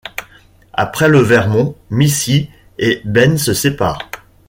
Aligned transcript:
Après 0.73 1.07
le 1.07 1.19
Vermont, 1.19 1.75
Missy 1.91 2.49
et 2.79 3.03
Ben 3.05 3.37
se 3.37 3.53
séparent. 3.53 4.09